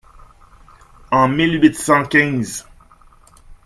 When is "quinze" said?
2.05-2.65